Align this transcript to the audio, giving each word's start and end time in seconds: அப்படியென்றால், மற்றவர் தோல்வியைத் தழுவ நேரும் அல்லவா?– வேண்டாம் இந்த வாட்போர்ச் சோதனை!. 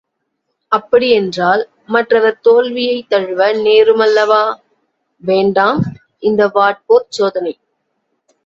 அப்படியென்றால், 0.71 1.61
மற்றவர் 1.85 2.39
தோல்வியைத் 2.41 3.09
தழுவ 3.09 3.51
நேரும் 3.59 3.99
அல்லவா?– 3.99 4.41
வேண்டாம் 5.23 5.81
இந்த 6.23 6.47
வாட்போர்ச் 6.47 7.17
சோதனை!. 7.19 7.53